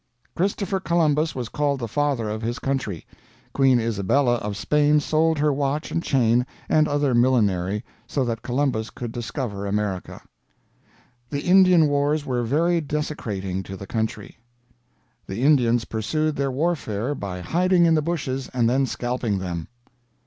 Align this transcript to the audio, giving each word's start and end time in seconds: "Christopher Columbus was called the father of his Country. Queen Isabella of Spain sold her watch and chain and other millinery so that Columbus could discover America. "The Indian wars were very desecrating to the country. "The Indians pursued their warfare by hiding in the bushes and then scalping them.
"Christopher 0.35 0.79
Columbus 0.79 1.35
was 1.35 1.47
called 1.47 1.79
the 1.79 1.87
father 1.87 2.27
of 2.27 2.41
his 2.41 2.57
Country. 2.57 3.05
Queen 3.53 3.79
Isabella 3.79 4.37
of 4.37 4.57
Spain 4.57 4.99
sold 4.99 5.37
her 5.37 5.53
watch 5.53 5.91
and 5.91 6.01
chain 6.01 6.43
and 6.67 6.87
other 6.87 7.13
millinery 7.13 7.85
so 8.07 8.25
that 8.25 8.41
Columbus 8.41 8.89
could 8.89 9.11
discover 9.11 9.67
America. 9.67 10.19
"The 11.29 11.41
Indian 11.41 11.85
wars 11.85 12.25
were 12.25 12.41
very 12.41 12.81
desecrating 12.81 13.61
to 13.61 13.77
the 13.77 13.85
country. 13.85 14.39
"The 15.27 15.43
Indians 15.43 15.85
pursued 15.85 16.35
their 16.35 16.49
warfare 16.49 17.13
by 17.13 17.41
hiding 17.41 17.85
in 17.85 17.93
the 17.93 18.01
bushes 18.01 18.49
and 18.55 18.67
then 18.67 18.87
scalping 18.87 19.37
them. 19.37 19.67